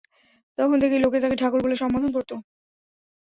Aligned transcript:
তখন 0.57 0.77
থেকেই 0.83 1.03
লোকে 1.03 1.17
তাঁকে 1.19 1.37
‘ঠাকুর’ 1.41 1.59
বলে 1.63 1.75
সম্বোধন 1.81 2.09
করত। 2.13 2.31